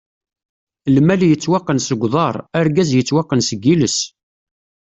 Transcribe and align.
Lmal 0.95 1.21
yettwaqqan 1.29 1.79
seg 1.87 2.01
uḍaṛ, 2.05 2.35
argaz 2.59 2.89
yettwaqqan 2.93 3.41
seg 3.49 3.61
iles! 3.73 3.97